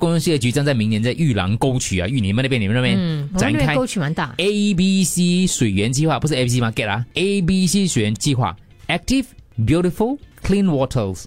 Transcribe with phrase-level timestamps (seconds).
[0.00, 4.34] 公用事业局将在明年在玉兰沟渠啊，玉你们那边你们那边嗯，展开沟渠蛮大。
[4.38, 8.56] A B C 水源计划，不是 A B C 吗？get 啊，A B C 水源计划
[8.88, 9.26] ，Active
[9.64, 11.24] Beautiful Clean Waters。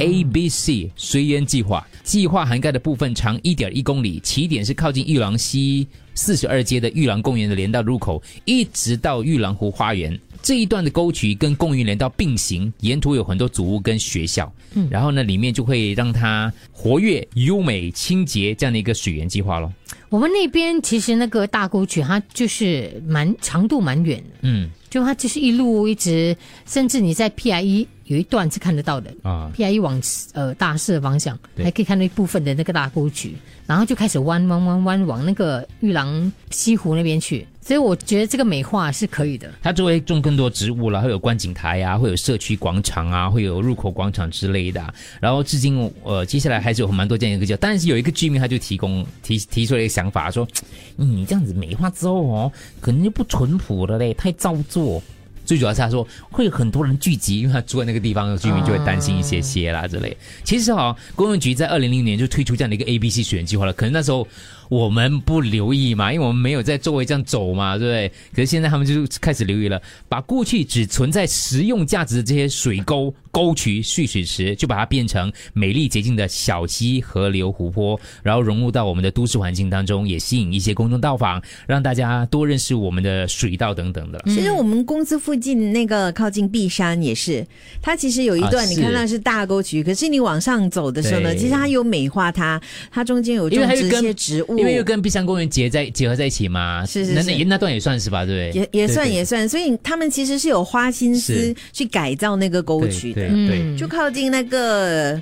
[0.00, 10.16] A B C 水源计划计划涵盖的部分长一点一公里，起点是靠近玉郎西四十二街的玉郎公园的连道入口，一直到玉郎湖花园。
[10.42, 19.72] 这一段的沟渠跟公园连道并行，沿途有很多祖屋跟学校，嗯，然后呢，里面就会让它活跃、优美、清洁这样的一个水源计划咯。
[20.08, 29.14] 我们那边其实那个大沟渠，它就是蛮长度蛮远的，嗯就它就是一路一直，甚至你在 PIE 有一段是看得到的。
[29.22, 30.00] 啊，PIE 往
[30.32, 33.36] 呃大市的方向，还可以看到一部分的那个大沟渠，
[33.66, 37.46] 然后就开始弯弯弯弯往那个玉郎西湖那边去。
[37.68, 39.46] 所以我觉得这个美化是可以的。
[39.60, 44.82] 它周围种更多植物啦，会有观景台啊，会有社区广场啊，会有入口广场之类的、
[45.20, 50.48] 然后至今呃，接下来还是有蛮多这样一个叫，但是有一个居民他就提供提提出了一个想法，说
[50.96, 55.02] 你这样子美化之后哦，可能就不淳朴了嘞，太造作。
[55.44, 60.14] 最主要是他说会有很多人聚集，因为他住在那个地方，居民就会担心一些些啦之类。
[60.44, 64.28] 其实哈、公用局在二零零年就推出这样的一个 A B C 水源计划了，可能那时候
[64.68, 68.08] 我们不留意嘛，因为我们没有在周围这样走嘛，对不对？
[68.34, 84.22] 可是现在他们就开始留意了，把过去只存在实用价值的这些水沟、沟渠、蓄水池，就把它变成美丽洁净的小溪、河流、湖泊，然后融入到我们的都市环境当中，也吸引一些公众到访，让大家多认识我们的水道等等的。
[84.26, 87.46] 其实我们公司附近那个靠近碧山也是，
[87.80, 92.60] 它其实有一段你看到是大沟渠，可是你往上走的时候呢，其实它有美化它，
[92.90, 98.60] 它中间有因为它又跟种植一些植物，因为又跟碧山公园结在结合在一起嘛，是是是那那那段也算是吧，对不对？
[98.60, 105.20] 也也算也算，所以他们其实是有花心思去改造那个沟对渠的，对就靠近那个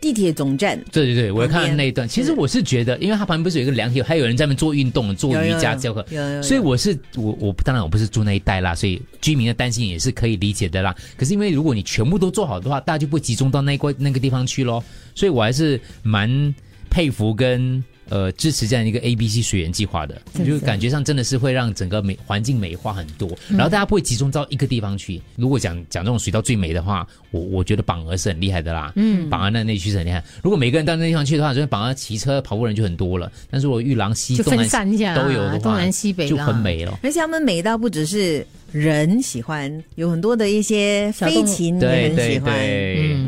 [0.00, 0.82] 地铁总站。
[0.90, 2.08] 对对对，我有看到那一段。
[2.08, 6.04] 其实我是觉得，因为它旁边不是有一个凉亭，还有人在那边做运动、做瑜伽教课，
[6.42, 10.94] 所以我是我我当然我不是住那一带啦，所以居民的担心也是可以理解的啦。
[11.16, 14.82] 可是因为如果你全部都做好的话，大家就不集中到那一块那个地方去咯。
[15.14, 16.54] 所以我还是蛮
[16.88, 17.82] 佩服跟。
[18.10, 25.22] 呃，支持这样一个 A、B、C 水源计划的，就是感觉上真的是会让整个美环境美化很多，然后大家不会集中到一个地方去。
[25.36, 30.22] 如果讲讲这种水道最美的话，我我觉得榜鹅是很厉害的啦，嗯，榜鹅那那区是很厉害。
[30.42, 36.98] 如果每个人到那地方去的话，就是榜鹅骑车跑步人就很多了，但是我玉郎西就东南分散一下啊都有的话，东南西北就啦很美了。
[37.02, 42.52] 而且他们美到不只是人喜欢，有很多的一些飞禽也对对很喜欢。
[42.52, 43.19] 对，嗯，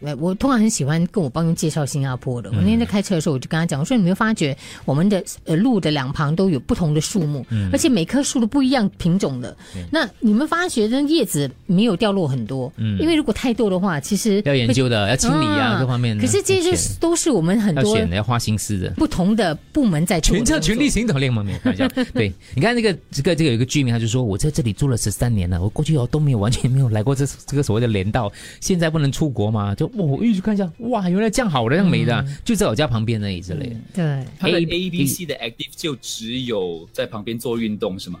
[0.00, 2.50] 我我通常很喜欢跟我帮人介绍新加坡的。
[2.50, 9.56] 我那天在开车的时候，我就跟他讲，我说你没有发觉我们的呃路的两旁都有不同的树木，而且每棵树都不一样品种的。
[9.90, 16.22] 那你们发觉那叶子没有掉落很多，嗯因为如果太多的话，其实要研究的，要清理啊，啊各方面的。
[16.22, 18.90] 可是这些都是我们很多要选的，要花心思的。
[18.90, 21.88] 不同的部门在全叫全力行动联盟，没有开玩笑。
[22.14, 33.76] 对，你看那个这个这个有一个居民，他就说我在这里住了十三年了，我过去哦都没有完全没有来过这这个所谓的连道，现在不能出国嘛，就哇我一去看一下，哇原来这样好的，这样美的啊，就在我家旁边那里之类的。
[33.94, 34.24] 对。
[34.38, 38.20] 它的 A- A B C 的 active 就只有在旁边做运动是吗？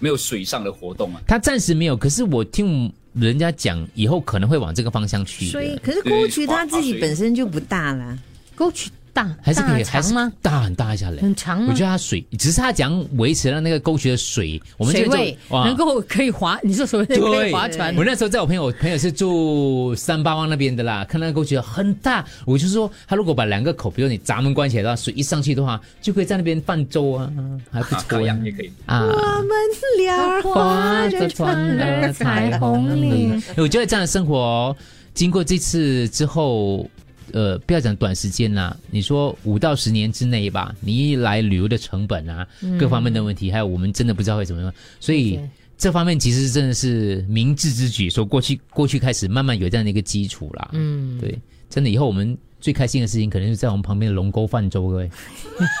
[0.00, 1.20] 没有水上的活动啊？
[1.26, 5.46] 他暂时没有，可是我听人家讲，以后可能会往这个方向去。
[5.46, 8.18] 所以可是沟渠它自己本身就不大啦。
[8.54, 10.32] 沟渠大还是可以，还是大长吗？
[10.42, 11.22] 大很大一下嘞。
[11.22, 11.68] 很长吗？
[11.70, 27.30] 我觉得它水，只是它讲维持了那个沟渠的水，我们这个就水位能够可以划， 你说所谓的可以划船我，那时候在我朋友朋友是住三八湾那边的啦，看那个沟渠很大，我就说他如果把两个口，比如你闸门关起来的话，水一上去的话，就可以在那边泛舟啊，
[27.70, 28.72] 还不啊，错呀卡洋也可以。
[28.86, 29.04] 啊。
[29.04, 29.50] 我们
[29.98, 33.40] 俩划着船儿彩虹里。
[33.56, 34.76] 我觉得这样的生活、哦，
[35.12, 36.88] 经过这次之后，
[37.32, 42.46] 呃，不要讲短时间啦，你说五到十年之内吧，你一来旅游的成本啊，
[42.78, 45.38] 各方面的问题，还有我们真的不知道会怎么样，所以。
[45.76, 50.70] 这方面其实真的是明智之举，说过去过去开始慢慢有这样的一个基础啦。
[50.72, 51.36] 嗯，对，
[51.68, 55.10] 真的以后我们最开心的事情，可能是在我们旁边的龙沟泛舟，各位。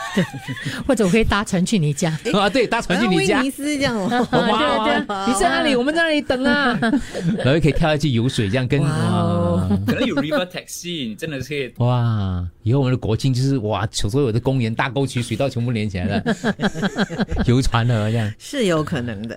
[0.86, 2.10] 或者我可以搭船去你家。
[2.34, 3.38] 啊，对，搭船去你家。
[3.38, 5.74] 威尼，斯这样哦， 哇，对对你在哪里？
[5.74, 6.78] 我们在那里等啊，
[7.38, 11.72] 然后可以跳下去游水，这样跟可能有 river taxi，你真的是可以。
[11.78, 16.22] 哇，以后我们的国庆就是哇，所有的公园、大沟渠、水道全部连起来了，
[17.46, 18.30] 游船河这样。
[18.38, 19.34] 是有可能的。